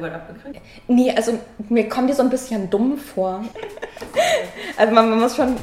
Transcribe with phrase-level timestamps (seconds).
[0.00, 0.60] Polizeigewalt abgekriegt?
[0.88, 1.38] Nee, also
[1.68, 3.44] mir kommt die so ein bisschen dumm vor.
[4.76, 5.56] also man, man, muss schon,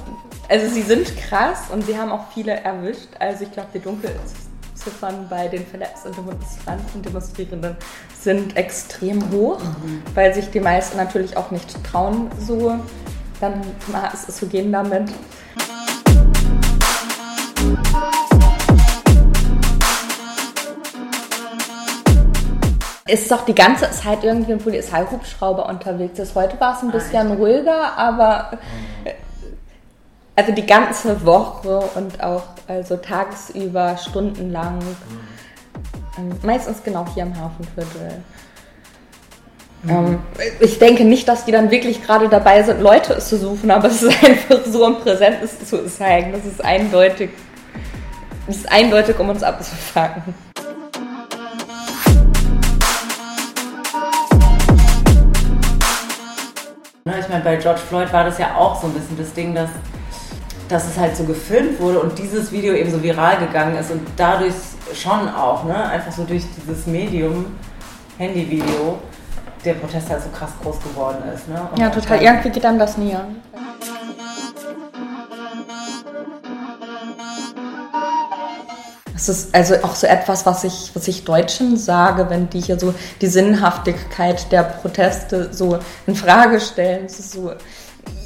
[0.50, 3.10] also sie sind krass und sie haben auch viele erwischt.
[3.20, 7.76] Also ich glaube, die Dunkelziffern bei den verletzten Demonstranten, Demonstrierenden
[8.20, 10.02] sind extrem hoch, mhm.
[10.14, 12.78] weil sich die meisten natürlich auch nicht trauen, so
[13.40, 13.62] dann
[14.28, 15.10] zu gehen damit.
[23.08, 26.36] Ist doch die ganze Zeit irgendwie ein Polizeihubschrauber unterwegs ist.
[26.36, 28.52] Heute war es ein bisschen ruhiger, aber
[29.04, 29.14] äh,
[30.36, 34.80] also die ganze Woche und auch also tagsüber, stundenlang.
[36.18, 38.24] Ähm, meistens genau hier im Hafenviertel.
[39.84, 39.90] Mhm.
[39.90, 40.20] Ähm,
[40.60, 44.04] ich denke nicht, dass die dann wirklich gerade dabei sind, Leute zu suchen, aber es
[44.04, 46.34] ist einfach so ein Präsentes zu zeigen.
[46.34, 47.32] Das ist eindeutig,
[48.48, 50.47] das ist eindeutig, um uns abzufangen.
[57.48, 59.70] Bei George Floyd war das ja auch so ein bisschen das Ding, dass,
[60.68, 64.02] dass es halt so gefilmt wurde und dieses Video eben so viral gegangen ist und
[64.18, 64.54] dadurch
[64.94, 67.46] schon auch, ne, einfach so durch dieses Medium,
[68.18, 69.00] Handyvideo,
[69.64, 71.48] der Protest halt so krass groß geworden ist.
[71.48, 71.58] Ne?
[71.78, 72.22] ja, total.
[72.22, 73.26] Irgendwie geht einem das näher.
[79.18, 82.80] Das ist also auch so etwas, was ich, was ich Deutschen sage, wenn die hier
[82.80, 87.06] so die Sinnhaftigkeit der Proteste so in Frage stellen.
[87.06, 87.52] Es ist so,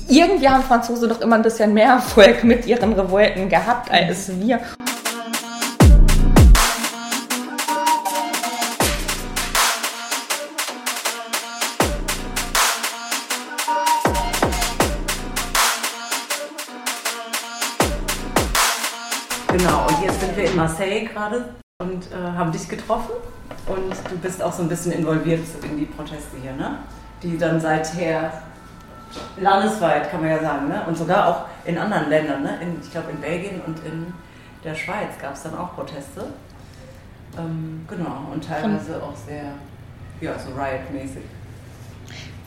[0.09, 4.59] irgendwie haben Franzosen doch immer ein bisschen mehr Erfolg mit ihren Revolten gehabt als wir.
[20.71, 21.45] Marseille gerade
[21.81, 23.11] und äh, haben dich getroffen.
[23.67, 26.79] Und du bist auch so ein bisschen involviert in die Proteste hier, ne?
[27.21, 28.31] Die dann seither
[29.37, 30.83] landesweit, kann man ja sagen, ne?
[30.87, 32.59] Und sogar auch in anderen Ländern, ne?
[32.61, 34.13] In, ich glaube in Belgien und in
[34.63, 36.27] der Schweiz gab es dann auch Proteste.
[37.37, 39.53] Ähm, genau, und teilweise auch sehr,
[40.21, 41.23] ja, so riot-mäßig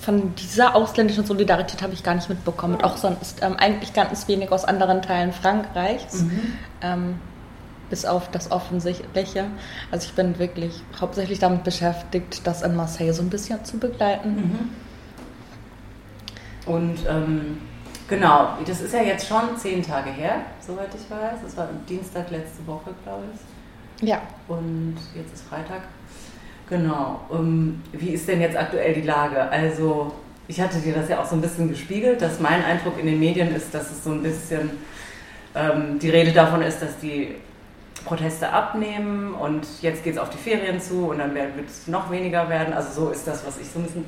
[0.01, 2.75] von dieser ausländischen Solidarität habe ich gar nicht mitbekommen.
[2.75, 6.23] Und auch sonst ähm, eigentlich ganz wenig aus anderen Teilen Frankreichs.
[6.23, 6.59] Mhm.
[6.83, 7.15] Ähm,
[7.91, 9.47] bis auf das Offensichtliche.
[9.91, 14.35] Also ich bin wirklich hauptsächlich damit beschäftigt, das in Marseille so ein bisschen zu begleiten.
[14.35, 14.71] Mhm.
[16.67, 17.59] Und ähm,
[18.09, 21.41] genau, das ist ja jetzt schon zehn Tage her, soweit ich weiß.
[21.43, 24.09] Das war Dienstag letzte Woche, glaube ich.
[24.09, 24.23] Ja.
[24.49, 25.83] Und jetzt ist Freitag.
[26.69, 27.21] Genau.
[27.29, 29.43] Um, ähm, wie ist denn jetzt aktuell die Lage?
[29.51, 30.13] Also,
[30.49, 33.21] ich hatte dir das ja auch so ein bisschen gespiegelt, dass mein Eindruck in den
[33.21, 34.71] Medien ist, dass es so ein bisschen
[35.55, 37.35] ähm, die Rede davon ist, dass die
[38.05, 42.11] Proteste abnehmen und jetzt geht es auf die Ferien zu und dann wird es noch
[42.11, 42.75] weniger werden.
[42.75, 44.05] Also so ist das, was ich so ein bisschen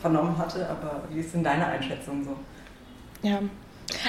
[0.00, 0.68] vernommen hatte.
[0.68, 2.36] Aber wie ist denn deine Einschätzung so?
[3.26, 3.40] Ja,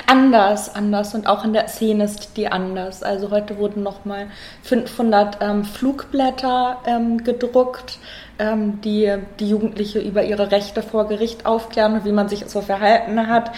[0.08, 3.04] Anders, anders und auch in der Szene ist die anders.
[3.04, 4.28] Also heute wurden nochmal
[4.64, 8.00] 500 ähm, Flugblätter ähm, gedruckt,
[8.40, 12.62] ähm, die die Jugendliche über ihre Rechte vor Gericht aufklären und wie man sich so
[12.62, 13.52] verhalten hat,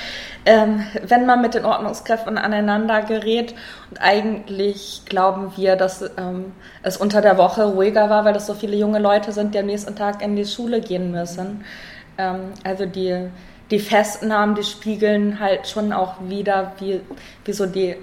[0.45, 3.53] ähm, wenn man mit den Ordnungskräften aneinander gerät.
[3.89, 8.53] Und eigentlich glauben wir, dass ähm, es unter der Woche ruhiger war, weil es so
[8.53, 11.63] viele junge Leute sind, die am nächsten Tag in die Schule gehen müssen.
[12.17, 13.29] Ähm, also die
[13.71, 17.01] die Festnahmen, die spiegeln halt schon auch wieder, wie,
[17.43, 17.95] wie so die,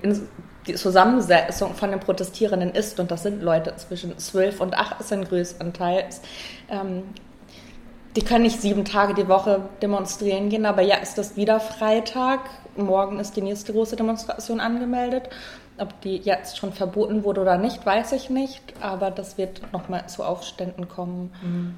[0.67, 2.99] die Zusammensetzung von den Protestierenden ist.
[3.01, 6.21] Und das sind Leute zwischen 12 und 18 größtenteils.
[6.69, 7.03] Ähm,
[8.17, 12.41] die können nicht sieben Tage die Woche demonstrieren gehen, aber ja, ist das wieder Freitag.
[12.77, 15.29] Morgen ist die nächste große Demonstration angemeldet.
[15.79, 20.09] Ob die jetzt schon verboten wurde oder nicht, weiß ich nicht, aber das wird nochmal
[20.09, 21.33] zu Aufständen kommen.
[21.43, 21.75] Mhm.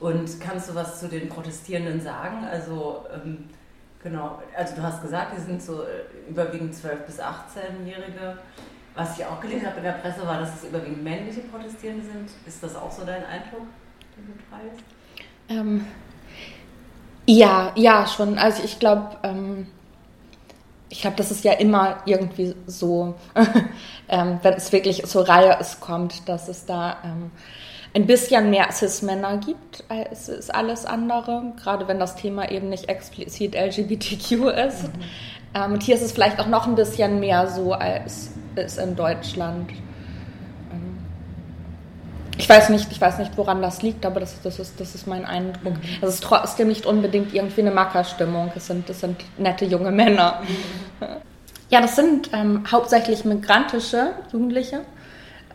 [0.00, 2.44] Und kannst du was zu den Protestierenden sagen?
[2.50, 3.44] Also, ähm,
[4.04, 8.38] genau, also du hast gesagt, die sind so äh, überwiegend 12- bis 18-Jährige.
[8.94, 12.30] Was ich auch gelesen habe in der Presse, war, dass es überwiegend männliche Protestierende sind.
[12.46, 13.66] Ist das auch so dein Eindruck,
[14.16, 14.84] den du teilst?
[15.48, 15.84] Ähm,
[17.26, 18.38] ja, ja, schon.
[18.38, 19.66] Also ich glaube, ähm,
[20.90, 23.16] ich glaube, das ist ja immer irgendwie so,
[24.08, 27.32] ähm, wenn es wirklich zur Reihe es kommt, dass es da ähm,
[27.94, 32.88] ein bisschen mehr Cis-Männer gibt als ist alles andere, gerade wenn das Thema eben nicht
[32.88, 34.32] explizit LGBTQ
[34.66, 34.82] ist.
[34.84, 35.02] Mhm.
[35.54, 38.96] Ähm, und hier ist es vielleicht auch noch ein bisschen mehr so als ist in
[38.96, 39.70] Deutschland.
[40.72, 40.98] Ähm,
[42.36, 45.06] ich weiß nicht, ich weiß nicht, woran das liegt, aber das, das, ist, das ist
[45.06, 45.74] mein Eindruck.
[45.74, 45.98] Mhm.
[46.02, 48.50] Es ist trotzdem nicht unbedingt irgendwie eine Mackerstimmung.
[48.56, 50.42] Es sind, das sind nette junge Männer.
[50.42, 51.06] Mhm.
[51.70, 54.80] Ja, das sind ähm, hauptsächlich migrantische Jugendliche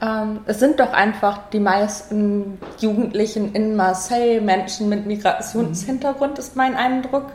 [0.02, 6.76] Ähm, es sind doch einfach die meisten Jugendlichen in Marseille Menschen mit Migrationshintergrund, ist mein
[6.76, 7.26] Eindruck.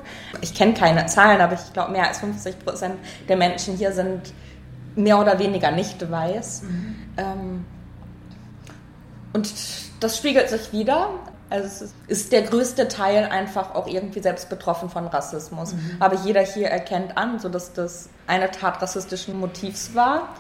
[0.41, 2.95] Ich kenne keine Zahlen, aber ich glaube, mehr als 50 Prozent
[3.29, 4.33] der Menschen hier sind
[4.97, 6.63] mehr oder weniger nicht weiß.
[6.63, 6.97] Mhm.
[7.17, 7.65] Ähm,
[9.35, 9.53] und
[10.01, 11.11] das spiegelt sich wieder.
[11.51, 15.75] Also es ist der größte Teil einfach auch irgendwie selbst betroffen von Rassismus.
[15.75, 15.97] Mhm.
[16.01, 20.31] Aber jeder hier erkennt an, so dass das eine Tat rassistischen Motivs war.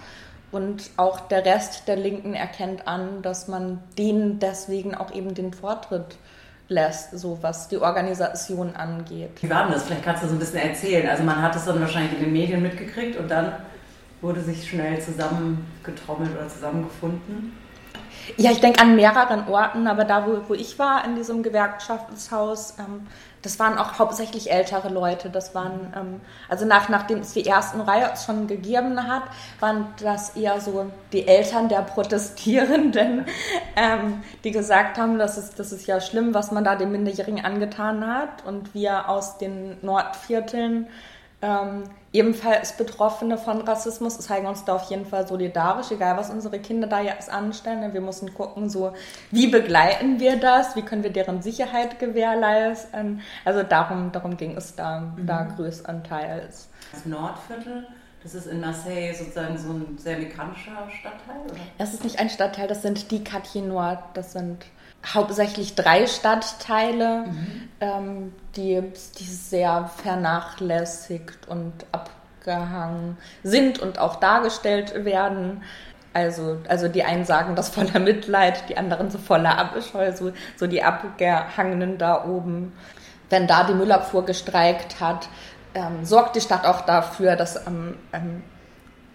[0.54, 5.52] Und auch der Rest der Linken erkennt an, dass man denen deswegen auch eben den
[5.52, 6.16] Vortritt
[6.68, 9.42] lässt, so was die Organisation angeht.
[9.42, 9.82] Wie war denn das?
[9.82, 11.08] Vielleicht kannst du so ein bisschen erzählen.
[11.08, 13.52] Also man hat es dann wahrscheinlich in den Medien mitgekriegt und dann
[14.20, 17.52] wurde sich schnell zusammengetrommelt oder zusammengefunden.
[18.36, 22.74] Ja, ich denke an mehreren Orten, aber da, wo, wo ich war, in diesem Gewerkschaftshaus,
[22.78, 23.06] ähm,
[23.44, 25.28] das waren auch hauptsächlich ältere Leute.
[25.28, 29.24] Das waren, ähm, also nach, nachdem es die ersten Reihe schon gegeben hat,
[29.60, 33.26] waren das eher so die Eltern der Protestierenden,
[33.76, 37.44] ähm, die gesagt haben, das ist, das ist ja schlimm, was man da den Minderjährigen
[37.44, 38.44] angetan hat.
[38.46, 40.86] Und wir aus den Nordvierteln
[41.44, 46.58] ähm, ebenfalls Betroffene von Rassismus zeigen uns da auf jeden Fall solidarisch, egal was unsere
[46.58, 47.92] Kinder da jetzt anstellen.
[47.92, 48.94] Wir müssen gucken, so
[49.30, 53.20] wie begleiten wir das, wie können wir deren Sicherheit gewährleisten.
[53.44, 55.26] Also darum, darum ging es da, mhm.
[55.26, 56.68] da größtenteils.
[56.92, 57.88] Das Nordviertel,
[58.22, 61.60] das ist in Marseille sozusagen so ein sehr migrantischer Stadtteil, oder?
[61.76, 64.64] Das ist nicht ein Stadtteil, das sind die Quartier Nord, das sind
[65.12, 67.68] hauptsächlich drei Stadtteile, mhm.
[67.80, 68.82] ähm, die,
[69.18, 75.62] die sehr vernachlässigt und abgehangen sind und auch dargestellt werden.
[76.12, 80.66] Also, also die einen sagen das voller Mitleid, die anderen so voller Abscheu, so, so
[80.66, 82.72] die Abgehangenen da oben.
[83.30, 85.28] Wenn da die Müllabfuhr gestreikt hat,
[85.74, 88.42] ähm, sorgt die Stadt auch dafür, dass am ähm,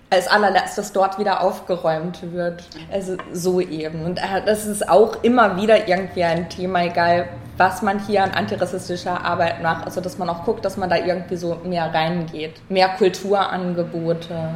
[0.10, 2.64] als allerletztes dort wieder aufgeräumt wird.
[2.92, 4.04] Also so eben.
[4.04, 8.32] Und äh, das ist auch immer wieder irgendwie ein Thema, egal was man hier an
[8.32, 9.86] antirassistischer Arbeit macht.
[9.86, 12.54] Also dass man auch guckt, dass man da irgendwie so mehr reingeht.
[12.70, 14.56] Mehr Kulturangebote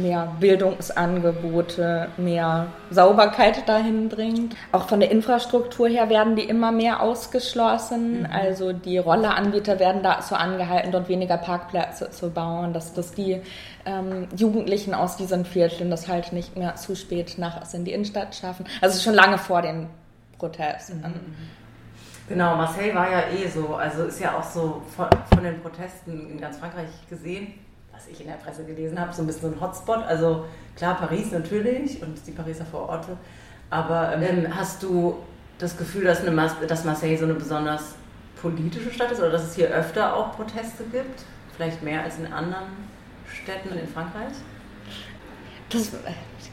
[0.00, 4.56] mehr Bildungsangebote, mehr Sauberkeit dahin bringt.
[4.72, 8.20] Auch von der Infrastruktur her werden die immer mehr ausgeschlossen.
[8.20, 8.28] Mhm.
[8.30, 13.40] Also die Rolleranbieter werden dazu angehalten, dort weniger Parkplätze zu bauen, dass, dass die
[13.86, 18.34] ähm, Jugendlichen aus diesen Vierteln das halt nicht mehr zu spät nachts in die Innenstadt
[18.34, 18.66] schaffen.
[18.80, 19.88] Also schon lange vor den
[20.38, 20.98] Protesten.
[20.98, 21.04] Mhm.
[21.04, 21.36] mhm.
[22.28, 26.30] Genau, Marseille war ja eh so, also ist ja auch so von, von den Protesten
[26.30, 27.54] in ganz Frankreich gesehen
[28.00, 30.02] was ich in der Presse gelesen habe, so ein bisschen so ein Hotspot.
[30.06, 30.44] Also
[30.76, 33.16] klar, Paris natürlich und die Pariser Vororte.
[33.68, 35.18] Aber ähm, hast du
[35.58, 37.94] das Gefühl, dass, eine Mas dass Marseille so eine besonders
[38.40, 41.24] politische Stadt ist oder dass es hier öfter auch Proteste gibt?
[41.54, 42.88] Vielleicht mehr als in anderen
[43.30, 44.32] Städten in Frankreich?
[45.68, 45.92] Das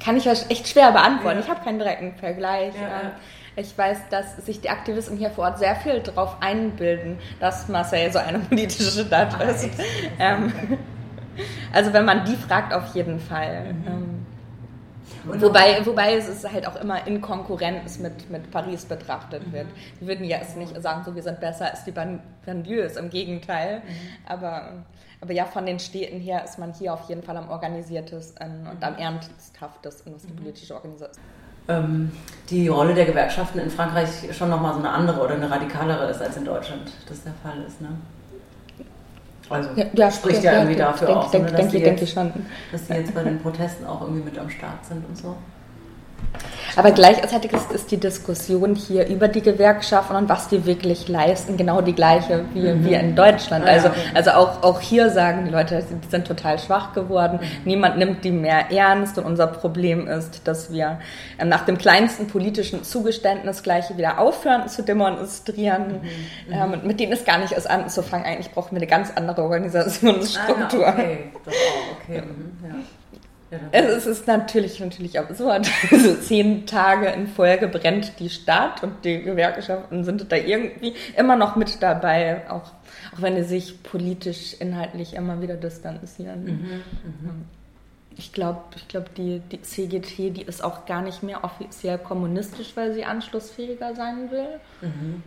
[0.04, 1.40] kann ich echt schwer beantworten.
[1.40, 1.44] Ja.
[1.44, 2.76] Ich habe keinen direkten Vergleich.
[2.76, 3.02] Ja, ja.
[3.02, 3.12] Ähm,
[3.56, 8.12] ich weiß, dass sich die Aktivisten hier vor Ort sehr viel darauf einbilden, dass Marseille
[8.12, 9.70] so eine politische Stadt ah, ist.
[10.20, 10.54] Ähm,
[11.74, 13.74] also wenn man die fragt, auf jeden Fall.
[13.74, 13.88] Mhm.
[13.88, 14.26] Ähm,
[15.42, 19.54] wobei, wobei es halt auch immer in Konkurrenz mit, mit Paris betrachtet mhm.
[19.54, 19.68] wird.
[20.00, 23.80] Die würden ja jetzt nicht sagen, so wir sind besser als die Banlieues, im Gegenteil.
[23.80, 23.82] Mhm.
[24.28, 24.86] Aber,
[25.22, 28.84] aber ja, von den Städten her ist man hier auf jeden Fall am organisiertesten und
[28.84, 30.38] am ernsthaftesten, was die mhm.
[30.38, 31.24] politische Organisation
[31.68, 32.12] ähm,
[32.50, 36.22] die Rolle der Gewerkschaften in Frankreich schon nochmal so eine andere oder eine radikalere ist,
[36.22, 37.82] als in Deutschland das der Fall ist.
[37.82, 37.90] Ne?
[39.50, 41.98] Also ja, ja, spricht ja, ja irgendwie dafür denk, auch, denk, so, ne, dass, denk,
[41.98, 42.18] die jetzt,
[42.72, 45.36] dass die jetzt bei den Protesten auch irgendwie mit am Start sind und so.
[46.78, 51.58] Aber gleichzeitig ist, ist, die Diskussion hier über die Gewerkschaften und was die wirklich leisten
[51.58, 52.86] genau die gleiche wie, mhm.
[52.86, 53.66] wie in Deutschland.
[53.66, 57.40] Ah, also, also auch, auch hier sagen die Leute, die sind total schwach geworden.
[57.42, 57.48] Mhm.
[57.66, 61.00] Niemand nimmt die mehr ernst und unser Problem ist, dass wir
[61.40, 66.02] ähm, nach dem kleinsten politischen Zugeständnis gleich wieder aufhören zu demonstrieren.
[66.48, 66.54] Mhm.
[66.54, 66.88] Ähm, mhm.
[66.88, 68.26] mit denen ist gar nicht erst anzufangen.
[68.26, 70.88] Eigentlich brauchen wir eine ganz andere Organisationsstruktur.
[70.88, 71.32] Ah, ja, okay.
[71.44, 71.54] Doch,
[72.04, 72.22] okay.
[72.22, 72.70] Mhm.
[72.70, 72.76] Ja.
[73.50, 75.70] Ja, es ist natürlich, natürlich absurd.
[75.92, 81.36] Also zehn Tage in Folge brennt die Stadt und die Gewerkschaften sind da irgendwie immer
[81.36, 82.72] noch mit dabei, auch,
[83.14, 86.44] auch wenn sie sich politisch, inhaltlich immer wieder distanzieren.
[86.44, 86.84] Mhm,
[87.24, 87.34] mh.
[88.18, 92.72] Ich glaube, ich glaub, die, die CGT, die ist auch gar nicht mehr offiziell kommunistisch,
[92.76, 94.60] weil sie anschlussfähiger sein will.
[94.82, 95.24] Mhm.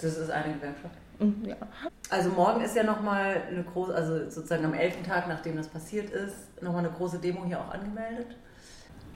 [0.00, 0.94] Das ist eine Gewerkschaft.
[1.20, 1.56] Mhm, ja.
[2.08, 5.02] Also morgen ist ja nochmal eine große, also sozusagen am 11.
[5.06, 8.36] Tag, nachdem das passiert ist, nochmal eine große Demo hier auch angemeldet.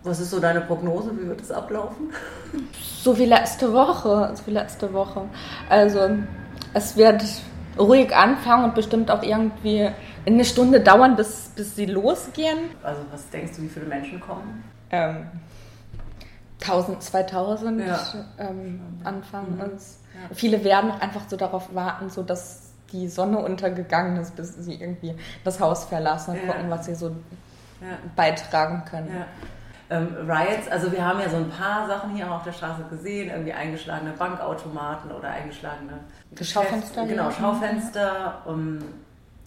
[0.05, 1.19] Was ist so deine Prognose?
[1.19, 2.11] Wie wird es ablaufen?
[3.03, 4.33] So wie letzte Woche.
[4.35, 5.23] So wie letzte Woche.
[5.71, 6.11] Also
[6.75, 7.25] es wird
[7.79, 9.91] ruhig anfangen und bestimmt auch irgendwie
[10.27, 12.71] eine Stunde dauern, bis, bis sie losgehen.
[12.83, 14.63] Also was denkst du, wie viele Menschen kommen?
[14.91, 15.27] Ähm,
[16.61, 17.99] 1000, 2000 ja.
[18.39, 19.55] ähm, Anfang.
[19.55, 19.59] Mhm.
[19.59, 19.67] Ja.
[20.33, 24.75] Viele werden auch einfach so darauf warten, so dass die Sonne untergegangen ist, bis sie
[24.75, 27.15] irgendwie das Haus verlassen und gucken, was sie so
[28.15, 29.25] beitragen können.
[29.91, 33.31] Ähm, Riots, also wir haben ja so ein paar Sachen hier auf der Straße gesehen,
[33.31, 35.99] irgendwie eingeschlagene Bankautomaten oder eingeschlagene
[36.41, 37.07] Schaufenster.
[37.07, 38.43] Genau, Schaufenster.
[38.47, 38.79] Um,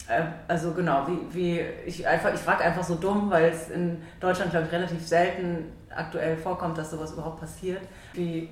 [0.06, 4.00] äh, also genau, wie, wie ich einfach, ich frage einfach so dumm, weil es in
[4.20, 7.82] Deutschland, glaube ich, relativ selten aktuell vorkommt, dass sowas überhaupt passiert.
[8.12, 8.48] Wie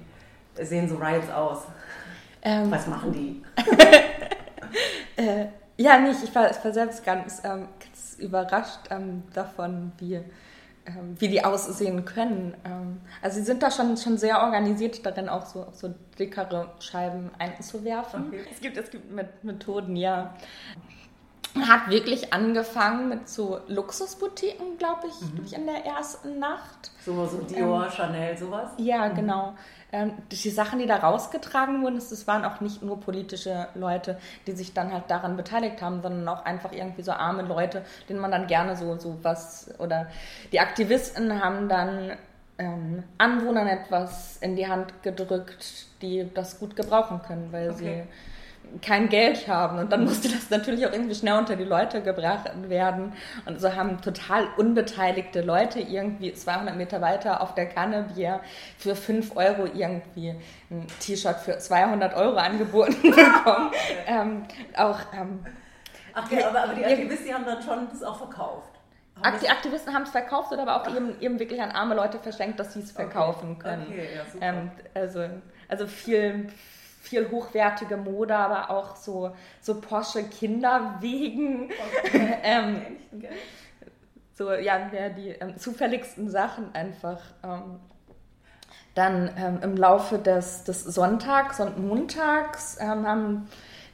[0.61, 1.63] sehen so Riots aus?
[2.47, 3.43] Ähm, Was machen die?
[5.21, 6.23] äh, ja, nicht.
[6.23, 10.21] Ich war, ich war selbst ganz, ähm, ganz überrascht ähm, davon, wie
[10.87, 12.55] ähm, wie die aussehen können.
[12.65, 17.31] Ähm, also sie sind da schon, schon sehr organisiert darin, auch so, so dickere Scheiben
[17.39, 18.29] einzuwerfen.
[18.29, 18.45] Okay.
[18.53, 19.11] Es gibt, es gibt
[19.43, 20.35] Methoden, ja.
[21.61, 25.61] Hat wirklich angefangen mit so Luxusboutiquen, glaube ich, mhm.
[25.61, 26.93] in der ersten Nacht.
[27.05, 28.71] So, so Dior, ähm, Chanel, sowas?
[28.77, 29.15] Ja, mhm.
[29.93, 34.53] Ähm, die Sachen, die da rausgetragen wurden, das waren auch nicht nur politische Leute, die
[34.53, 38.33] sich dann halt daran beteiligt haben, sondern auch einfach irgendwie so arme Leute, denen man
[38.33, 40.09] dann gerne so, so was oder
[40.53, 42.13] die Aktivisten haben dann
[42.59, 47.79] ähm, Anwohnern etwas in die Hand gedrückt, die das gut gebrauchen können, weil okay.
[47.79, 48.03] sie
[48.83, 49.79] kein Geld haben.
[49.79, 53.13] Und dann musste das natürlich auch irgendwie schnell unter die Leute gebracht werden.
[53.45, 58.41] Und so haben total unbeteiligte Leute irgendwie 200 Meter weiter auf der Kanne Bier
[58.79, 60.35] für 5 Euro irgendwie
[60.71, 63.71] ein T-Shirt für 200 Euro angeboten bekommen.
[64.07, 64.45] ähm,
[64.77, 65.45] auch, ähm,
[66.15, 68.71] Ach ja, aber, aber die Aktivisten haben dann schon das auch verkauft.
[69.23, 72.19] Haben die Aktivisten haben es verkauft oder aber auch eben, eben wirklich an arme Leute
[72.19, 73.69] verschenkt, dass sie es verkaufen okay.
[73.69, 73.87] können.
[73.89, 74.47] Okay, ja, super.
[74.47, 75.29] Ähm, also,
[75.69, 76.49] also viel,
[77.07, 81.71] viel hochwertige Mode, aber auch so, so Porsche Kinderwegen.
[82.05, 82.39] Okay.
[82.43, 82.83] ähm,
[84.35, 87.21] so, ja, die ähm, zufälligsten Sachen einfach.
[87.43, 87.81] Ähm,
[88.95, 93.49] dann ähm, im Laufe des, des Sonntags und Montags ähm, haben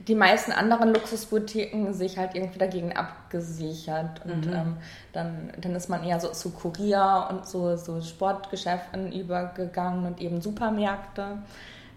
[0.09, 4.25] die meisten anderen Luxusboutiquen sich halt irgendwie dagegen abgesichert.
[4.25, 4.53] Und mhm.
[4.53, 4.77] ähm,
[5.13, 10.41] dann, dann ist man eher so zu Kurier und so, so Sportgeschäften übergegangen und eben
[10.41, 11.39] Supermärkte.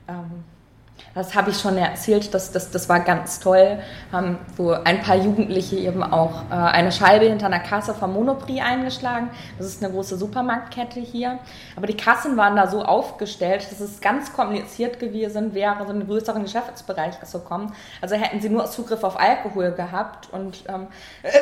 [0.07, 0.43] Ähm,
[1.15, 3.79] das habe ich schon erzählt, das, das, das war ganz toll.
[4.11, 8.61] Haben so ein paar Jugendliche eben auch äh, eine Scheibe hinter einer Kasse vom Monoprix
[8.61, 9.29] eingeschlagen.
[9.57, 11.39] Das ist eine große Supermarktkette hier.
[11.77, 16.01] Aber die Kassen waren da so aufgestellt, dass es ganz kompliziert gewesen wäre, so in
[16.01, 17.73] einen größeren Geschäftsbereich zu kommen.
[18.01, 20.87] Also hätten sie nur Zugriff auf Alkohol gehabt und ähm,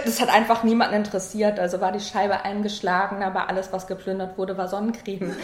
[0.05, 1.59] das hat einfach niemanden interessiert.
[1.59, 5.35] Also war die Scheibe eingeschlagen, aber alles, was geplündert wurde, war Sonnencreme.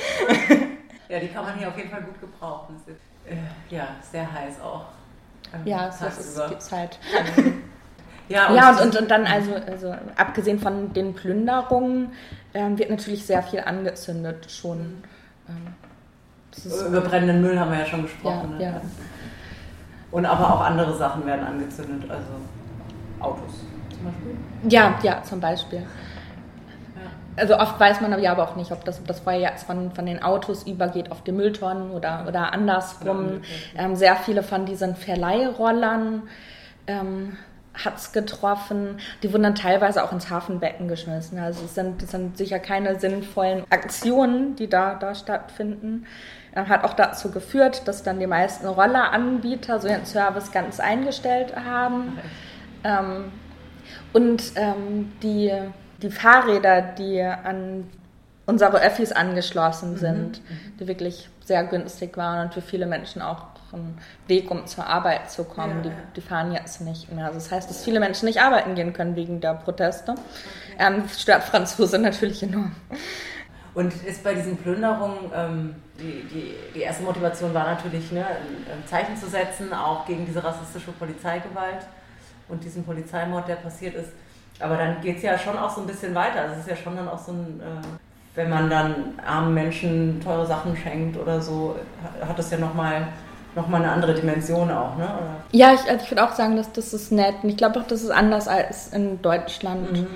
[1.09, 2.79] ja, die kann man hier auf jeden Fall gut gebrauchen
[3.29, 4.85] äh, ja, sehr heiß auch.
[5.53, 6.99] Ähm, ja, das ist die Zeit.
[8.29, 12.11] ja, und, ja und, und, und, dann also, also abgesehen von den Plünderungen
[12.53, 15.03] ähm, wird natürlich sehr viel angezündet schon.
[15.47, 15.73] Ähm,
[16.87, 18.57] Über brennenden Müll haben wir ja schon gesprochen.
[18.59, 18.73] Ja, ne?
[18.75, 18.81] ja.
[20.11, 22.25] Und aber auch andere Sachen werden angezündet, also
[23.19, 24.37] Autos zum Beispiel.
[24.69, 25.85] Ja, ja, zum Beispiel.
[27.39, 29.91] Also oft weiß man ja aber auch nicht, ob das, ob das Feuer jetzt von,
[29.91, 33.41] von den Autos übergeht auf die Mülltonnen oder, oder andersrum.
[33.77, 36.23] Ähm, sehr viele von diesen Verleihrollern
[36.87, 37.37] ähm,
[37.73, 38.97] hat es getroffen.
[39.23, 41.39] Die wurden dann teilweise auch ins Hafenbecken geschmissen.
[41.39, 46.05] Also es sind, es sind sicher keine sinnvollen Aktionen, die da, da stattfinden.
[46.55, 51.55] Ähm, hat auch dazu geführt, dass dann die meisten Rolleranbieter so ihren Service ganz eingestellt
[51.55, 52.17] haben.
[52.83, 53.31] Ähm,
[54.13, 55.51] und ähm, die
[56.01, 57.87] die Fahrräder, die an
[58.45, 59.97] unsere Öffis angeschlossen mhm.
[59.97, 60.77] sind, mhm.
[60.79, 65.29] die wirklich sehr günstig waren und für viele Menschen auch ein Weg, um zur Arbeit
[65.29, 65.83] zu kommen.
[65.83, 67.25] Ja, die, die, fahren jetzt nicht mehr.
[67.25, 70.13] Also das heißt, dass viele Menschen nicht arbeiten gehen können wegen der Proteste.
[70.13, 70.21] Okay.
[70.79, 72.75] Ähm, das stört Franzose natürlich enorm.
[73.75, 78.87] Und ist bei diesen Plünderungen, ähm, die, die, die, erste Motivation war natürlich, ne, ein
[78.87, 81.85] Zeichen zu setzen, auch gegen diese rassistische Polizeigewalt
[82.47, 84.09] und diesen Polizeimord, der passiert ist.
[84.59, 86.45] Aber dann geht es ja schon auch so ein bisschen weiter.
[86.51, 87.85] Es ist ja schon dann auch so ein, äh,
[88.35, 91.75] wenn man dann armen Menschen teure Sachen schenkt oder so,
[92.25, 93.07] hat das ja nochmal
[93.55, 95.05] noch mal eine andere Dimension auch, ne?
[95.05, 95.35] Oder?
[95.51, 97.35] Ja, ich, also ich würde auch sagen, dass das ist nett.
[97.41, 99.91] Und ich glaube auch, das ist anders als in Deutschland.
[99.91, 100.07] Mhm.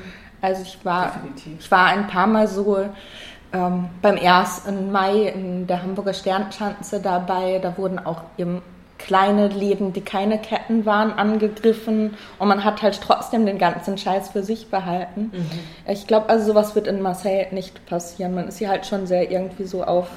[0.41, 1.13] Also ich war,
[1.59, 2.85] ich war ein paar Mal so
[3.53, 4.63] ähm, beim 1.
[4.91, 7.59] Mai in der Hamburger Sternschanze dabei.
[7.59, 8.61] Da wurden auch eben
[8.97, 14.29] kleine Läden, die keine Ketten waren, angegriffen und man hat halt trotzdem den ganzen Scheiß
[14.29, 15.31] für sich behalten.
[15.33, 15.59] Mhm.
[15.87, 18.33] Ich glaube, also sowas wird in Marseille nicht passieren.
[18.33, 20.07] Man ist hier halt schon sehr irgendwie so auf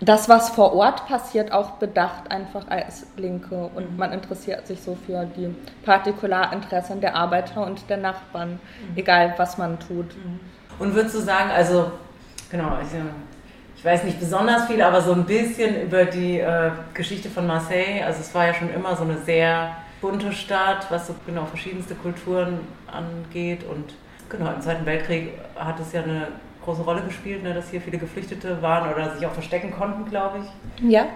[0.00, 3.96] das, was vor Ort passiert, auch bedacht einfach als Linke und mhm.
[3.98, 8.96] man interessiert sich so für die Partikularinteressen der Arbeiter und der Nachbarn, mhm.
[8.96, 10.16] egal was man tut.
[10.16, 10.40] Mhm.
[10.78, 11.92] Und würdest du sagen, also
[12.50, 12.88] genau, ich,
[13.80, 18.04] ich weiß nicht besonders viel, aber so ein bisschen über die äh, Geschichte von Marseille.
[18.04, 21.94] Also es war ja schon immer so eine sehr bunte Stadt, was so genau verschiedenste
[21.94, 22.60] Kulturen
[22.92, 23.64] angeht.
[23.64, 23.94] Und
[24.28, 26.28] genau, im Zweiten Weltkrieg hat es ja eine
[26.62, 30.40] große Rolle gespielt, ne, dass hier viele Geflüchtete waren oder sich auch verstecken konnten, glaube
[30.40, 30.90] ich.
[30.90, 31.06] Ja.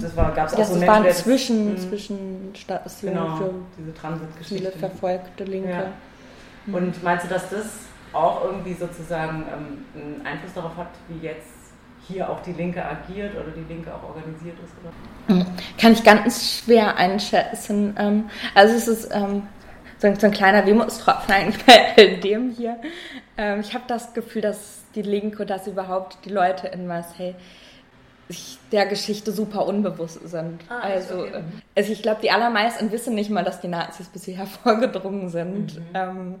[0.00, 1.78] Das war, gab es auch das so war ein Menschen, Zwischen, Mhm.
[1.78, 3.44] Zwischenstation genau, für
[3.78, 4.72] diese viele Transitgeschichte.
[4.76, 5.70] verfolgte Linke.
[5.70, 5.84] Ja.
[6.66, 6.74] Mhm.
[6.74, 7.66] Und meinst du, dass das
[8.12, 11.46] auch irgendwie sozusagen ähm, einen Einfluss darauf hat, wie jetzt
[12.08, 14.72] hier auch die Linke agiert oder die Linke auch organisiert ist?
[14.82, 15.34] Oder?
[15.36, 15.46] Mhm.
[15.78, 17.94] Kann ich ganz schwer einschätzen.
[17.98, 19.42] Ähm, Also es ist ähm,
[19.98, 22.76] so ein, so ein kleiner Wehmutstropfen eigentlich bei all dem hier.
[23.38, 27.34] Ähm, Ich habe das Gefühl, dass die Linke, dass überhaupt die Leute in Marseille
[28.28, 30.60] sich der Geschichte super unbewusst sind.
[30.68, 31.42] Ah, also, Okay.
[31.76, 35.76] also ich glaube, die allermeisten wissen nicht mal, dass die Nazis bis hierher vorgedrungen sind.
[35.78, 35.86] Mhm.
[35.94, 36.34] Ähm,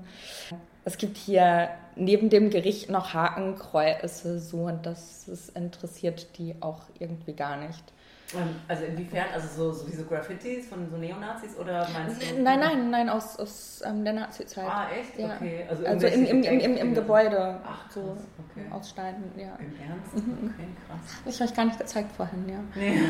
[0.84, 6.82] es gibt hier neben dem Gericht noch Hakenkreuze so und das, das interessiert die auch
[6.98, 7.92] irgendwie gar nicht.
[8.34, 9.26] Ähm, Also inwiefern?
[9.34, 12.42] Also so, so wie so Graffitis von so Neonazis oder meinst du?
[12.42, 14.66] Nein, nein, nein, aus, aus ähm, der Nazi-Zeit.
[14.66, 15.18] Ah, echt?
[15.18, 15.36] Ja.
[15.36, 15.64] Okay.
[15.68, 16.94] also im, irgendwelche im, im, im, im Gedenkdinge.
[16.94, 17.60] Gebäude.
[17.64, 18.66] Ach, krass, so okay.
[18.70, 19.56] aus Steinen, ja.
[19.58, 20.14] Im Ernst?
[20.14, 20.54] Mhm.
[20.54, 21.22] Okay, krass.
[21.26, 22.58] Ich habe euch gar nicht gezeigt vorhin, ja.
[22.74, 23.00] Nee.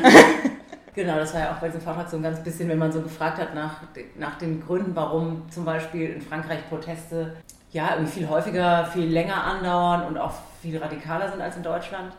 [0.93, 3.01] genau, das war ja auch bei diesem Vortrag so ein ganz bisschen, wenn man so
[3.01, 3.81] gefragt hat nach,
[4.17, 7.37] nach den Gründen, warum zum Beispiel in Frankreich Proteste
[7.73, 12.13] ja irgendwie viel häufiger, viel länger andauern und auch viel radikaler sind als in Deutschland,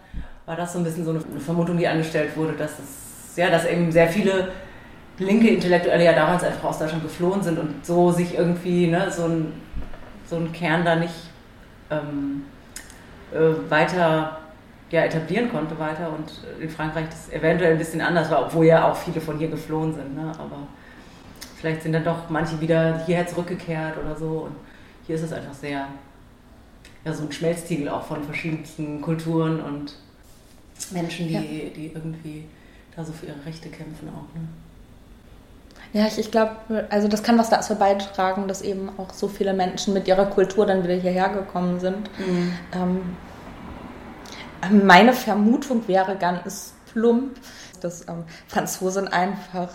[0.46, 3.64] war das so ein bisschen so eine Vermutung, die angestellt wurde, dass es, ja, dass
[3.64, 4.48] eben sehr viele
[5.18, 9.26] linke Intellektuelle ja damals einfach aus Deutschland geflohen sind und so sich irgendwie ne, so,
[9.26, 9.52] ein,
[10.28, 11.14] so ein Kern da nicht
[11.90, 12.44] ähm,
[13.32, 14.38] äh, weiter
[14.90, 16.30] ja, etablieren konnte weiter und
[16.60, 19.94] in Frankreich das eventuell ein bisschen anders war, obwohl ja auch viele von hier geflohen
[19.94, 20.14] sind.
[20.14, 20.30] Ne?
[20.38, 20.58] Aber
[21.56, 24.46] vielleicht sind dann doch manche wieder hierher zurückgekehrt oder so.
[24.46, 24.56] Und
[25.06, 25.86] hier ist es einfach sehr,
[27.04, 29.94] ja, so ein Schmelztiegel auch von verschiedensten Kulturen und
[30.90, 31.40] Menschen, die, Ja.
[31.40, 32.44] die irgendwie
[32.96, 34.34] da so für ihre Rechte kämpfen auch.
[34.38, 34.48] Ne?
[35.92, 36.56] Ja, ich, ich glaube,
[36.90, 40.66] also das kann was dazu beitragen, dass eben auch so viele Menschen mit ihrer Kultur
[40.66, 42.10] dann wieder hierher gekommen sind.
[42.72, 43.00] Ähm,
[44.84, 47.36] meine Vermutung wäre ganz plump,
[47.80, 49.68] dass ähm, Franzosen einfach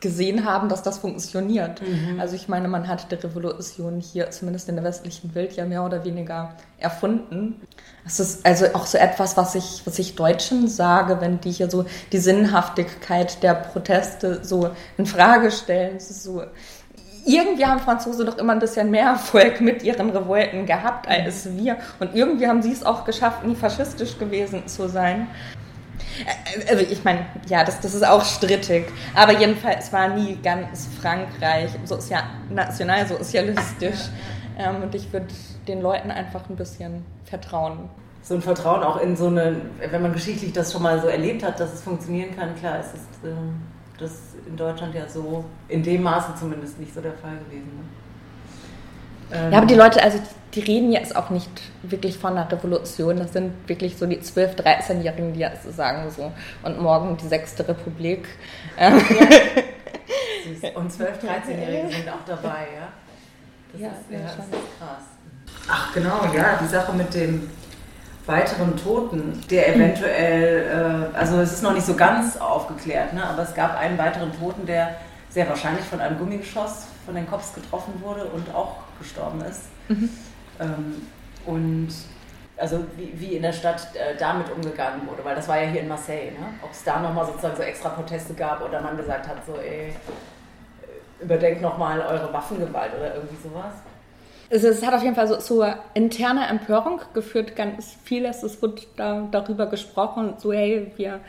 [0.00, 1.82] gesehen haben, dass das funktioniert.
[1.82, 2.20] Mhm.
[2.20, 5.84] Also ich meine, man hat die Revolution hier, zumindest in der westlichen Welt, ja mehr
[5.84, 7.60] oder weniger erfunden.
[8.06, 11.70] Es ist also auch so etwas, was ich, was ich Deutschen sage, wenn die hier
[11.70, 15.96] so die Sinnhaftigkeit der Proteste so in Frage stellen.
[15.96, 16.42] Es ist so,
[17.26, 21.76] irgendwie haben Franzosen doch immer ein bisschen mehr Erfolg mit ihren Revolten gehabt als wir.
[22.00, 25.28] Und irgendwie haben sie es auch geschafft, nie faschistisch gewesen zu sein.
[26.70, 28.86] Also ich meine, ja, das, das ist auch strittig.
[29.14, 34.08] Aber jedenfalls war nie ganz Frankreich sozial, nationalsozialistisch.
[34.58, 35.26] Ähm, und ich würde
[35.66, 37.88] den Leuten einfach ein bisschen vertrauen.
[38.22, 39.56] So ein Vertrauen auch in so eine,
[39.90, 42.88] wenn man geschichtlich das schon mal so erlebt hat, dass es funktionieren kann, klar, es
[42.88, 43.30] ist äh,
[43.98, 44.12] das
[44.46, 47.70] in Deutschland ja so, in dem Maße zumindest nicht so der Fall gewesen.
[47.78, 49.36] Ne?
[49.36, 50.18] Ähm, Ja, aber die Leute, also
[50.54, 51.50] die reden jetzt auch nicht
[51.82, 53.18] wirklich von einer Revolution.
[53.18, 56.32] Das sind wirklich so die 12-, 13-Jährigen, die jetzt sagen so,
[56.62, 58.26] und morgen die sechste Republik.
[58.78, 60.70] Ähm, Süß.
[60.74, 62.88] Und 12-, 13-Jährige sind auch dabei, ja?
[63.72, 64.44] Das Ja, ist, ja, ja, das schon.
[64.44, 65.04] ist krass.
[65.70, 67.50] Ach genau, ja, die Sache mit dem
[68.26, 73.24] weiteren Toten, der eventuell, äh, also es ist noch nicht so ganz aufgeklärt, ne?
[73.24, 74.96] aber es gab einen weiteren Toten, der
[75.30, 79.62] sehr wahrscheinlich von einem Gummigeschoss von den Cops getroffen wurde und auch gestorben ist.
[79.90, 80.10] Ähm,
[81.46, 81.88] und
[82.56, 85.82] also wie, wie in der Stadt äh, damit umgegangen wurde, weil das war ja hier
[85.82, 86.54] in Marseille, ne?
[86.62, 89.90] ob es da nochmal sozusagen so extra Proteste gab oder man gesagt hat, so ey,
[89.90, 93.74] äh, überdenkt nochmal eure Waffengewalt oder irgendwie sowas.
[94.50, 98.42] Also es hat auf jeden Fall so zur interner Empörung geführt, ganz vieles.
[98.42, 101.20] Es wurde da, darüber gesprochen, so hey, wir,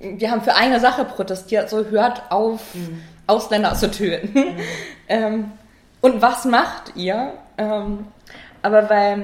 [0.00, 2.62] wir haben für eine Sache protestiert, so hört auf,
[3.26, 4.56] Ausländer zu töten.
[5.08, 5.52] ähm,
[6.00, 7.34] und was macht ihr?
[7.58, 8.06] Ähm,
[8.66, 9.22] aber weil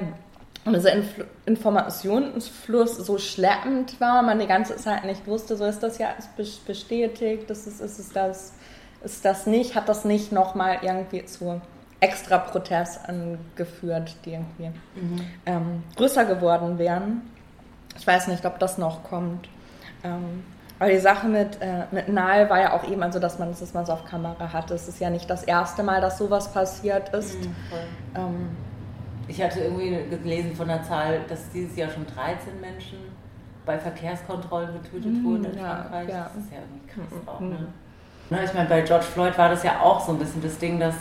[0.65, 5.99] unser Infl Informationsfluss so schleppend war, man die ganze Zeit nicht wusste, so ist das
[5.99, 6.11] ja
[6.65, 8.53] bestätigt, das ist, ist es das,
[9.03, 11.61] ist das nicht, hat das nicht nochmal irgendwie zu
[11.99, 14.71] extra Protest angeführt, die irgendwie
[15.47, 17.23] ähm, größer geworden wären.
[17.99, 19.49] Ich weiß nicht, ob das noch kommt.
[20.05, 20.45] Ähm,
[20.79, 23.75] aber die Sache mit, äh, mit Nahl war ja auch eben, also dass man es
[23.75, 24.75] auf Kamera hatte.
[24.75, 27.37] Es ist ja nicht das erste Mal, dass sowas passiert ist.
[28.17, 28.49] Ähm,
[29.33, 32.99] Ich hatte irgendwie gelesen von der Zahl, dass dieses Jahr schon 13 Menschen
[33.65, 36.09] bei Verkehrskontrollen getötet Mhm, wurden in ja, Frankreich.
[36.11, 36.31] ja.
[36.35, 37.67] Das ist ja irgendwie krass auch, ne?
[38.29, 40.79] Na, Ich meine, bei George Floyd war das ja auch so ein bisschen das Ding,
[40.79, 40.95] dass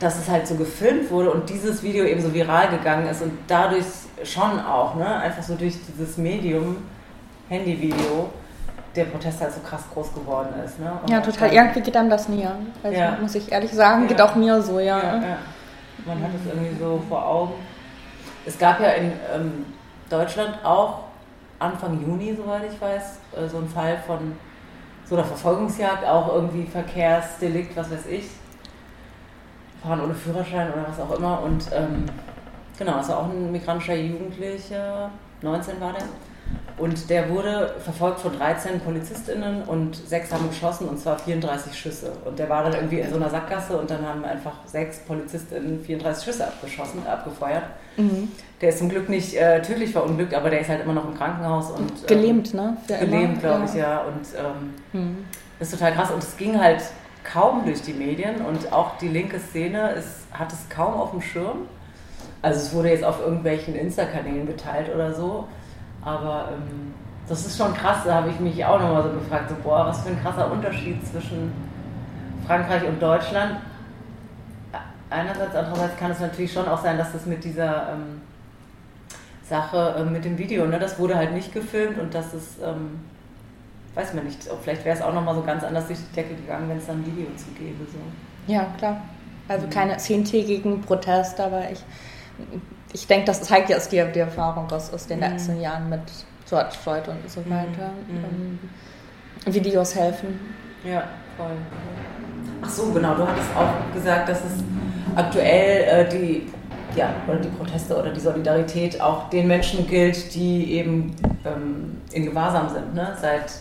[0.00, 3.32] dass es halt so gefilmt wurde und dieses Video eben so viral gegangen ist und
[3.48, 3.84] dadurch
[4.22, 6.76] schon auch, ne, einfach so durch dieses Medium,
[7.48, 8.30] Handyvideo,
[8.94, 10.78] der Protest halt so krass groß geworden ist.
[10.78, 10.92] Ne?
[11.08, 11.52] ja, total.
[11.52, 12.54] Irgendwie geht einem das näher.
[12.82, 13.18] Also, ja.
[13.20, 14.98] muss ich ehrlich sagen, geht auch mir so, ja.
[14.98, 15.36] ja, ja.
[16.08, 17.52] Man hat es irgendwie so vor Augen.
[18.46, 19.66] Es gab ja in ähm,
[20.08, 21.04] Deutschland auch
[21.58, 24.32] Anfang Juni, soweit ich weiß, äh, so ein Fall von
[25.04, 28.24] so einer Verfolgungsjagd, auch irgendwie Verkehrsdelikt, was weiß ich.
[29.82, 31.42] Fahren ohne Führerschein oder was auch immer.
[31.42, 32.06] Und ähm,
[32.78, 35.10] genau, es war auch ein migrantischer Jugendlicher,
[35.42, 36.04] 19 war der.
[36.78, 42.12] Und der wurde verfolgt von 13 PolizistInnen und sechs haben geschossen und zwar 34 Schüsse.
[42.24, 45.80] Und der war dann irgendwie in so einer Sackgasse und dann haben einfach sechs PolizistInnen
[45.80, 47.64] 34 Schüsse abgeschossen, abgefeuert.
[47.96, 48.30] Mhm.
[48.60, 51.16] Der ist zum Glück nicht äh, tödlich verunglückt, aber der ist halt immer noch im
[51.16, 51.90] Krankenhaus und.
[51.90, 52.76] Ähm, gelähmt, ne?
[52.86, 54.02] Für gelähmt, glaube ich, ja.
[54.02, 55.16] Und ähm, mhm.
[55.60, 56.10] ist total krass.
[56.10, 56.82] Und es ging halt
[57.24, 61.20] kaum durch die Medien und auch die linke Szene ist, hat es kaum auf dem
[61.20, 61.66] Schirm.
[62.40, 65.48] Also es wurde jetzt auf irgendwelchen Insta-Kanälen geteilt oder so.
[66.08, 66.94] Aber ähm,
[67.28, 70.00] das ist schon krass, da habe ich mich auch nochmal so gefragt, so boah, was
[70.00, 71.52] für ein krasser Unterschied zwischen
[72.46, 73.56] Frankreich und Deutschland.
[75.10, 78.22] Einerseits, andererseits kann es natürlich schon auch sein, dass das mit dieser ähm,
[79.42, 83.00] Sache, äh, mit dem Video, ne, das wurde halt nicht gefilmt und das ist, ähm,
[83.94, 86.68] weiß man nicht, vielleicht wäre es auch nochmal so ganz anders durch die Decke gegangen,
[86.68, 87.84] wenn es dann ein Video zu gäbe.
[87.90, 88.52] So.
[88.52, 89.00] Ja, klar.
[89.48, 89.70] Also mhm.
[89.70, 91.82] keine zehntägigen Proteste, aber ich
[92.92, 95.24] ich denke, das zeigt ja erst die, die Erfahrung aus, aus den mhm.
[95.24, 96.00] letzten Jahren mit
[96.48, 97.92] George Floyd und so weiter.
[98.08, 98.58] Mhm.
[99.46, 100.40] Ähm, Videos helfen.
[100.84, 101.04] Ja,
[101.36, 101.56] voll.
[102.62, 103.14] Ach so, genau.
[103.14, 104.64] Du hattest auch gesagt, dass es
[105.14, 106.50] aktuell äh, die,
[106.96, 112.24] ja, oder die Proteste oder die Solidarität auch den Menschen gilt, die eben ähm, in
[112.26, 113.16] Gewahrsam sind, ne?
[113.20, 113.52] seit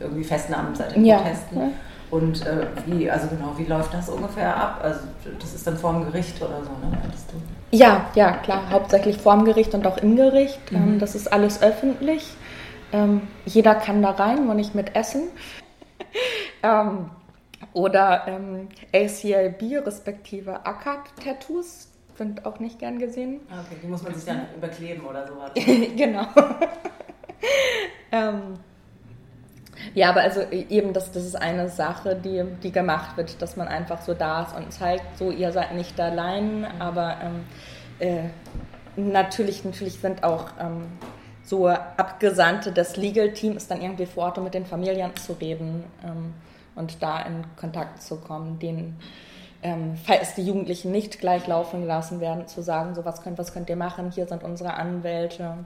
[0.00, 1.56] irgendwie Festnahmen, seit den Protesten.
[1.56, 1.68] Ja.
[2.10, 4.80] Und äh, wie, also genau, wie läuft das ungefähr ab?
[4.82, 5.00] Also
[5.38, 6.98] das ist dann vorm Gericht oder so, ne?
[7.02, 7.57] du?
[7.70, 10.60] Ja, ja, klar, hauptsächlich vorm Gericht und auch im Gericht.
[10.72, 10.98] Ähm, mhm.
[10.98, 12.26] das ist alles öffentlich.
[12.92, 15.24] Ähm, jeder kann da rein, nur nicht mit Essen.
[16.62, 17.10] ähm,
[17.72, 18.26] oder
[18.94, 23.40] ACLB respektive ACAP-Tattoos sind auch nicht gern gesehen.
[23.46, 25.52] Okay, die muss man sich dann überkleben oder sowas.
[25.96, 26.26] genau.
[28.12, 28.54] ähm,
[29.94, 33.68] ja, aber also eben, das, das ist eine Sache, die, die gemacht wird, dass man
[33.68, 37.44] einfach so da ist und zeigt, so ihr seid nicht allein, aber ähm,
[37.98, 38.28] äh,
[38.96, 40.86] natürlich, natürlich sind auch ähm,
[41.42, 45.84] so Abgesandte des Legal Teams dann irgendwie vor Ort, um mit den Familien zu reden
[46.04, 46.34] ähm,
[46.74, 48.98] und da in Kontakt zu kommen, denen
[49.62, 53.52] ähm, falls die Jugendlichen nicht gleich laufen gelassen werden, zu sagen, so was könnt, was
[53.52, 55.64] könnt ihr machen, hier sind unsere Anwälte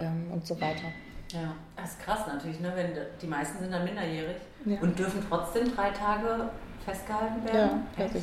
[0.00, 0.84] ähm, und so weiter.
[1.32, 2.72] Ja, das ist krass natürlich, ne?
[2.74, 2.90] wenn
[3.20, 4.78] die meisten sind dann minderjährig ja.
[4.80, 6.50] und dürfen trotzdem drei Tage
[6.84, 7.86] festgehalten werden.
[7.96, 8.14] Ja, Echt?
[8.14, 8.22] krass,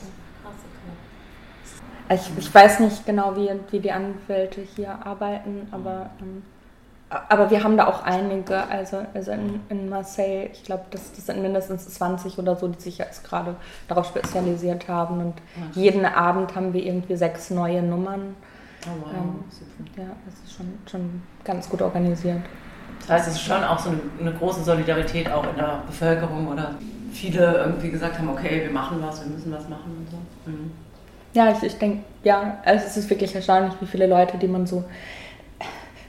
[2.10, 2.16] okay.
[2.16, 6.44] Ich, ich, weiß nicht genau, wie, wie die Anwälte hier arbeiten, aber, ähm,
[7.10, 11.26] aber wir haben da auch einige, also, also in, in Marseille, ich glaube, das, das
[11.26, 13.56] sind mindestens 20 oder so, die sich jetzt gerade
[13.88, 15.34] darauf spezialisiert haben und
[15.76, 15.82] ja.
[15.82, 18.36] jeden Abend haben wir irgendwie sechs neue Nummern.
[18.86, 19.46] Oh wow, ähm,
[19.98, 22.42] ja, das ist schon, schon ganz gut organisiert.
[23.02, 26.48] Das heißt, es ist schon auch so eine, eine, große Solidarität auch in der Bevölkerung
[26.48, 26.76] oder
[27.14, 30.52] viele irgendwie gesagt haben, okay, wir machen was, wir müssen was machen und so.
[30.52, 30.72] Mhm.
[31.34, 34.66] Ja, ich, ich denke, ja, also es ist wirklich erstaunlich, wie viele Leute, die man
[34.66, 34.84] so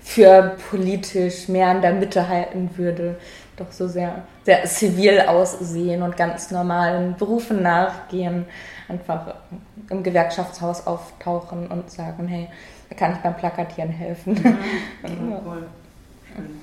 [0.02, 3.16] für politisch mehr in der Mitte halten würde,
[3.56, 8.46] doch so sehr, sehr zivil aussehen und ganz normalen Berufen nachgehen,
[8.88, 9.34] einfach
[9.90, 12.48] im Gewerkschaftshaus auftauchen und sagen, hey,
[12.88, 14.32] da kann ich beim Plakatieren helfen.
[14.32, 15.30] Mhm.
[15.30, 15.66] Ja, cool.
[16.34, 16.60] Schön.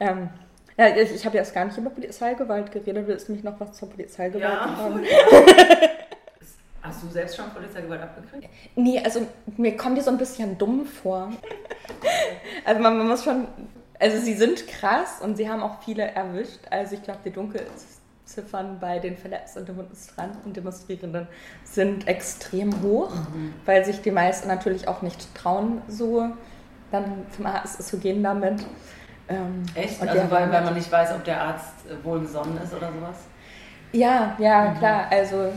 [0.00, 0.28] Ähm,
[0.76, 3.06] ja, ich, ich habe jetzt gar nicht über Polizeigewalt geredet.
[3.08, 5.04] Willst du mich noch was zur Polizeigewalt ja, fragen?
[6.82, 8.48] Hast du selbst schon Polizeigewalt abgekriegt?
[8.76, 11.32] Nee, also mir kommt die so ein bisschen dumm vor.
[12.64, 13.48] also man, man, muss schon,
[13.98, 16.60] also sie sind krass und sie haben auch viele erwischt.
[16.70, 21.26] Also ich glaube, die Dunkelziffern bei den Verletzten und Demonstranten, Demonstrierenden
[21.64, 23.52] sind extrem hoch, mhm.
[23.66, 26.30] weil sich die meisten natürlich auch nicht trauen, so
[26.92, 28.64] dann zum Arzt zu gehen damit.
[29.28, 30.00] Ähm, Echt?
[30.00, 33.16] Also weil, weil man nicht weiß, ob der Arzt wohlgesonnen ist oder sowas?
[33.92, 34.78] Ja, ja, mhm.
[34.78, 35.06] klar.
[35.10, 35.52] Also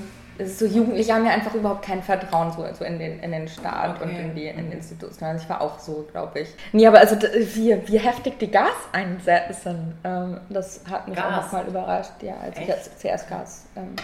[0.46, 3.98] so Jugendliche haben ja einfach überhaupt kein Vertrauen so, so in, den, in den Staat
[3.98, 4.04] okay.
[4.04, 5.32] und in die in Institutionen.
[5.32, 6.50] Also ich war auch so, glaube ich.
[6.72, 11.26] Nee, aber also wie, wie heftig die Gaseinsätze ähm, das hat mich Gas.
[11.26, 12.62] auch nochmal überrascht, ja, als Echt?
[12.62, 13.66] ich jetzt zuerst Gas.
[13.76, 13.96] Ähm,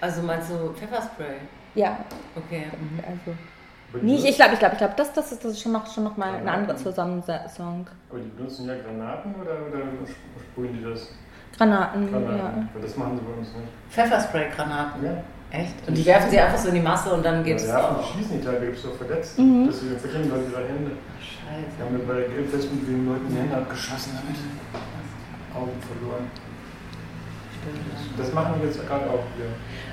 [0.00, 1.36] also meinst du Pfefferspray?
[1.74, 1.98] Ja.
[2.36, 2.64] Okay.
[2.78, 3.00] Mhm.
[3.06, 3.36] Also,
[4.02, 6.04] Nee, ich glaube, ich glaube, ich glaube, das, das, ist, das ist schon noch, schon
[6.04, 7.86] noch mal eine andere Zusammensetzung.
[8.10, 9.84] Aber die benutzen ja Granaten oder, oder
[10.52, 11.10] sprühen die das?
[11.56, 12.68] Granaten, Granaten.
[12.74, 12.80] ja.
[12.80, 13.68] das machen sie bei uns nicht.
[13.90, 15.04] Pfefferspray-Granaten?
[15.04, 15.22] Ja.
[15.50, 15.74] Echt?
[15.86, 18.02] Und die werfen sie einfach so in die Masse und dann geht es ja, auch.
[18.02, 19.38] die schießen die Teile, gibt es so verletzt.
[19.38, 19.68] Mhm.
[19.68, 20.90] Deswegen verlieren Leute ihre Hände.
[21.20, 21.78] Scheiße.
[21.78, 24.40] Wir haben bei der Gelbfest mit den Leuten die Hände abgeschossen damit.
[25.54, 26.26] Augen verloren.
[28.16, 29.46] Das machen wir jetzt gerade auch hier.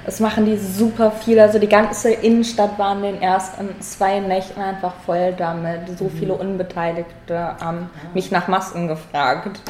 [0.06, 1.40] Das machen die super viel.
[1.40, 5.98] Also die ganze Innenstadt war in den ersten zwei Nächten einfach voll damit.
[5.98, 9.62] So viele Unbeteiligte haben mich nach Masken gefragt.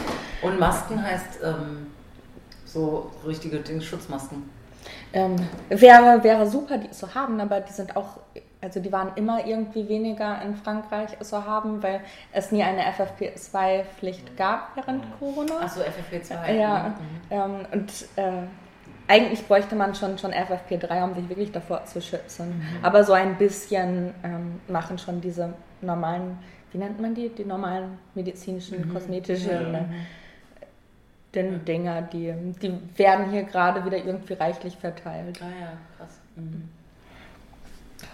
[0.42, 1.88] Und Masken heißt ähm,
[2.66, 4.50] so richtige Dings, Schutzmasken.
[5.14, 5.36] Ähm,
[5.70, 8.18] wäre, wäre super, die zu haben, aber die sind auch,
[8.62, 12.02] also die waren immer irgendwie weniger in Frankreich zu haben, weil
[12.32, 15.60] es nie eine FFP2-Pflicht gab während Corona.
[15.62, 16.54] Achso, FFP2.
[16.54, 16.96] Ja, Mhm.
[17.32, 18.32] ähm, und äh,
[19.08, 22.62] eigentlich bräuchte man schon, schon FFP3, um sich wirklich davor zu schützen.
[22.82, 26.38] Aber so ein bisschen ähm, machen schon diese normalen,
[26.72, 27.28] wie nennt man die?
[27.30, 29.84] Die normalen medizinischen, kosmetischen äh,
[31.34, 35.40] den Dinger, die, die werden hier gerade wieder irgendwie reichlich verteilt.
[35.42, 36.20] Ah ja, krass.
[36.36, 36.70] Mhm.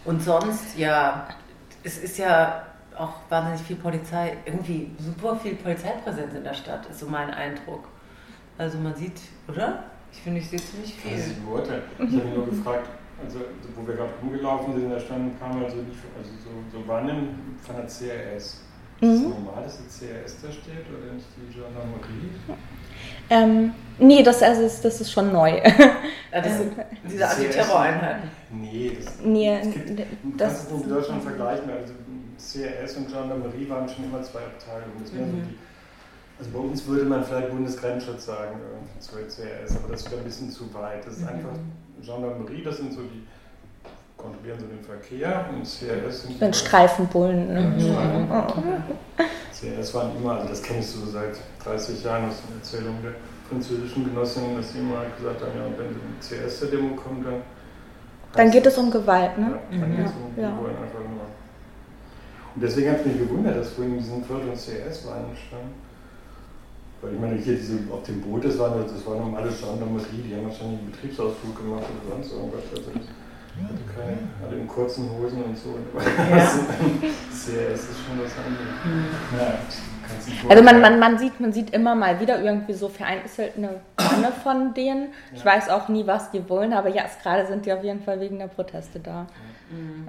[0.05, 1.27] Und sonst, ja,
[1.83, 2.63] es ist ja
[2.97, 7.87] auch wahnsinnig viel Polizei, irgendwie super viel Polizeipräsenz in der Stadt, ist so mein Eindruck.
[8.57, 9.83] Also man sieht, oder?
[10.11, 11.33] Ich finde, ich sehe ziemlich Das ist viel.
[11.35, 11.83] die beurteilen.
[11.99, 12.89] Ich habe mich nur gefragt,
[13.23, 13.39] also
[13.75, 16.87] wo wir gerade rumgelaufen sind, da standen ein paar Mal so, die, also so, so
[16.87, 18.61] Wannen von der CRS.
[18.99, 19.29] Ist es Mhm.
[19.29, 22.31] normal, dass die CRS da steht oder nicht die Gendarmerie?
[23.29, 25.61] Ähm, nee, das, also, ist- das ist schon neu.
[26.29, 26.73] Ja, das sind
[27.09, 28.29] diese Antiterror-Einheiten.
[28.51, 30.03] Nee, das, Nee, gibt, du
[30.37, 31.69] das- kannst es in Deutschland vergleichen.
[31.69, 31.93] Also
[32.37, 34.99] CRS und Gendarmerie waren schon immer zwei Abteilungen.
[35.01, 35.47] Das Mhm.
[35.49, 35.57] die,
[36.37, 40.25] also bei uns würde man vielleicht Bundesgrenzschutz sagen, irgendwie zur CRS, aber das wäre ein
[40.25, 41.05] bisschen zu weit.
[41.07, 41.27] Das ist Mhm.
[41.29, 41.49] einfach
[42.03, 43.25] Gendarmerie, das sind so die,
[44.17, 47.53] kontrollieren so den Verkehr und CRS sind die- Streifenbullen.
[47.55, 47.79] Ja, Mhm.
[47.79, 48.83] Streifen.
[49.53, 53.13] CRS waren immer, also das kenne ich so seit 30 Jahren aus den Erzählungen der
[53.49, 57.41] französischen Genossinnen, dass sie immer gesagt haben, ja, wenn eine CS zur Demo kommt, dann.
[58.33, 59.59] Dann geht es um Gewalt, Ja, ne?
[59.71, 60.25] dann geht es Mhm.
[60.25, 60.57] um die Ja.
[60.59, 61.25] wollen einfach nur.
[62.55, 65.73] Und deswegen hat es mich gewundert, dass vorhin in diesen Viertel und CS-Weinen standen.
[67.01, 70.35] Weil ich meine, hier diese, auf dem Boot, das war, das war normale Gendarmerie, die
[70.35, 72.63] haben wahrscheinlich einen Betriebsausflug gemacht oder sonst irgendwas.
[72.75, 73.05] Also das
[73.93, 74.17] keine,
[74.47, 75.77] alle in kurzen Hosen und so.
[75.99, 76.59] Also,
[77.31, 79.13] CS ist schon was anderes.
[79.37, 79.59] Ja,
[80.07, 83.53] kannst nicht Also man, man, man, sieht, man sieht immer mal wieder irgendwie so vereinzelt
[83.57, 85.09] eine Wanne von denen.
[85.33, 85.51] Ich Ja.
[85.53, 88.39] weiß auch nie, was die wollen, aber jetzt gerade sind die auf jeden Fall wegen
[88.39, 89.25] der Proteste da.
[89.69, 90.07] Mhm.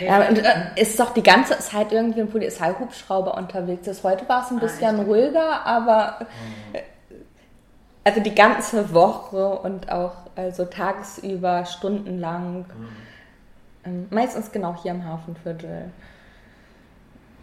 [0.00, 3.86] Ja, und äh, ist doch die ganze Zeit irgendwie ein Polizeihubschrauber unterwegs.
[3.86, 4.04] Ist.
[4.04, 5.08] Heute war es ein Ah, bisschen echt?
[5.08, 6.78] ruhiger, aber Mhm.
[8.04, 12.58] Also die ganze Woche und auch also tagsüber, stundenlang.
[12.58, 12.88] Mhm.
[13.84, 15.90] Ähm, meistens genau hier im Hafenviertel.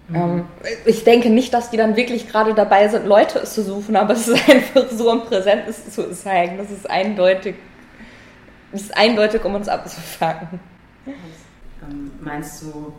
[0.10, 0.16] Mhm.
[0.16, 0.46] Ähm,
[0.86, 4.28] ich denke nicht, dass die dann wirklich gerade dabei sind, Leute zu suchen, aber es
[4.28, 6.58] ist einfach so ein Präsentes zu zeigen.
[6.58, 7.56] Das ist eindeutig.
[8.72, 10.60] Das ist eindeutig, um uns abzufangen.
[11.06, 12.94] Ähm, Meinst du,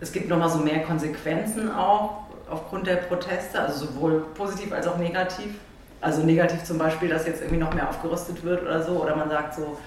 [0.00, 4.98] es gibt nochmal so mehr Konsequenzen auch aufgrund der Proteste, also sowohl positiv als auch
[4.98, 5.54] negativ?
[6.00, 9.28] Also negativ zum Beispiel, dass jetzt irgendwie noch mehr aufgerüstet wird oder so, oder man
[9.28, 9.78] sagt so,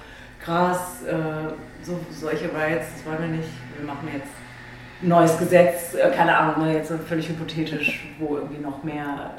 [0.43, 4.27] krass, äh, so, solche Riots, das wollen wir nicht, wir machen jetzt
[5.01, 9.31] ein neues Gesetz, äh, keine Ahnung, ne, jetzt völlig hypothetisch, wo irgendwie noch mehr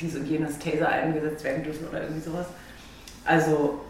[0.00, 2.46] dies und jenes Taser eingesetzt werden dürfen oder irgendwie sowas.
[3.24, 3.80] Also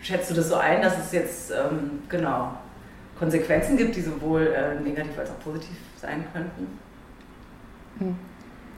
[0.00, 2.54] schätzt du das so ein, dass es jetzt ähm, genau
[3.18, 6.78] Konsequenzen gibt, die sowohl äh, negativ als auch positiv sein könnten?
[7.98, 8.16] Hm.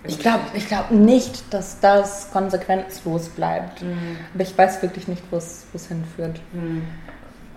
[0.04, 3.82] Ich glaube ich glaub nicht, dass das konsequenzlos bleibt.
[3.82, 4.16] Mhm.
[4.35, 6.40] Aber ich weiß wirklich nicht, wo es wo es hinführt.
[6.52, 6.87] Mhm.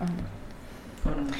[0.00, 1.32] Und,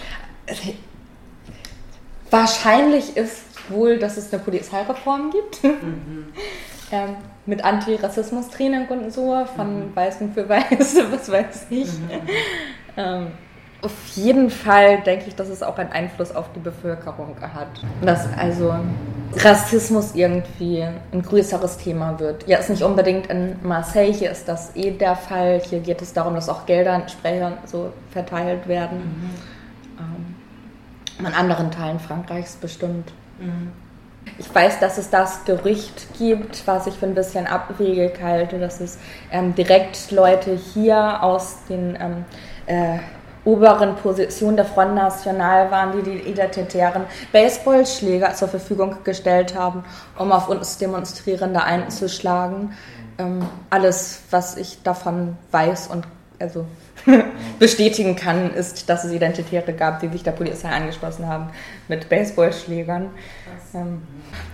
[2.31, 5.65] Wahrscheinlich ist wohl, dass es eine Polizeireform gibt.
[5.65, 6.29] mhm.
[6.93, 11.89] ähm, mit Antirassismus-Training und so, von Weißen für Weiße, was weiß ich.
[12.97, 13.29] Ähm,
[13.83, 17.69] auf jeden Fall denke ich, dass es auch einen Einfluss auf die Bevölkerung hat.
[18.03, 18.75] Dass also
[19.37, 22.47] Rassismus irgendwie ein größeres Thema wird.
[22.47, 25.61] Ja, ist nicht unbedingt in Marseille, hier ist das eh der Fall.
[25.61, 29.31] Hier geht es darum, dass auch Gelder an Sprecher so verteilt werden.
[29.99, 33.13] Ähm, in anderen Teilen Frankreichs bestimmt.
[33.39, 33.73] Mhm.
[34.39, 38.81] Ich weiß, dass es das Gerücht gibt, was ich für ein bisschen abwegig halte, dass
[38.81, 38.99] es
[39.33, 42.25] ähm, direkt Leute hier aus den ähm,
[42.67, 42.99] äh,
[43.45, 49.85] oberen Positionen der Front National waren, die die identitären Baseballschläger zur Verfügung gestellt haben,
[50.19, 52.75] um auf uns Demonstrierende einzuschlagen.
[53.19, 56.07] Ähm, alles, was ich davon weiß und
[56.39, 56.67] also
[57.59, 61.51] bestätigen kann, ist, dass es Identitäre gab, die sich der Polizei angeschlossen haben
[61.89, 63.11] mit Baseballschlägern.
[63.75, 64.03] Ähm,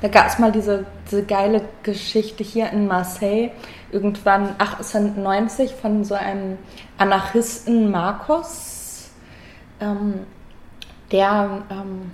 [0.03, 3.51] da gab es mal diese, diese geile Geschichte hier in Marseille,
[3.90, 6.59] irgendwann 1890 von so einem
[6.99, 8.75] Anarchisten Marcos,
[9.80, 10.26] ähm,
[11.12, 12.10] der ähm,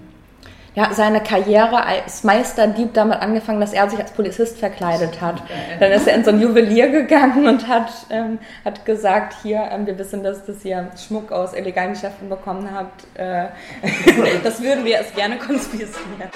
[0.74, 5.42] ja, seine Karriere als Meisterdieb damit angefangen, dass er sich als Polizist verkleidet hat.
[5.78, 9.86] Dann ist er in so ein Juwelier gegangen und hat, ähm, hat gesagt, hier, ähm,
[9.86, 13.04] wir wissen, dass das ihr Schmuck aus illegalen Geschäften bekommen habt.
[13.18, 13.48] Äh,
[14.42, 16.30] das würden wir es gerne konfiszieren.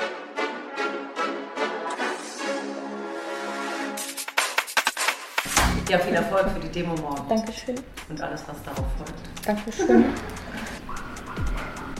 [5.88, 7.26] Ja, viel Erfolg für die Demo morgen.
[7.28, 7.76] Dankeschön.
[8.10, 9.46] Und alles, was darauf folgt.
[9.46, 10.04] Dankeschön.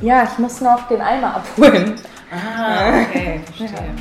[0.03, 1.99] Ja, ich muss noch den Eimer abholen.
[2.31, 3.95] Ah, okay, verstehe.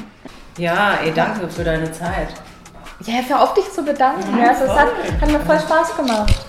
[0.57, 2.29] Ja, ey, danke für deine Zeit.
[3.01, 4.37] Ja, hör auf dich zu bedanken.
[4.37, 4.89] Ja, es hat,
[5.21, 6.44] hat mir voll Spaß gemacht.